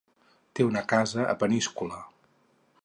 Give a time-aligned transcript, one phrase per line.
[0.59, 2.03] Té una casa a Peníscola.